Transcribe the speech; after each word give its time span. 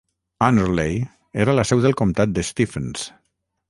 Annerley 0.47 0.95
era 1.45 1.57
la 1.59 1.69
seu 1.73 1.87
del 1.87 1.97
comtat 2.03 2.37
de 2.39 2.49
Stephens. 2.53 3.11